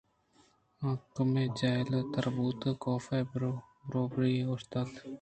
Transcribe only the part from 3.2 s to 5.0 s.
بروبری ءَاوشتات